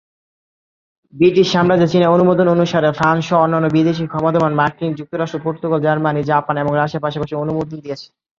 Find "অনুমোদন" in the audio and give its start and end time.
2.09-2.47, 7.35-7.77